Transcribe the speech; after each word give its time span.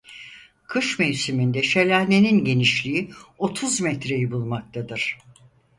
Kış 0.67 0.99
mevsiminde 0.99 1.63
şelalenin 1.63 2.45
genişliği 2.45 3.11
otuz 3.37 3.81
metreyi 3.81 4.31
bulmaktadır. 4.31 5.17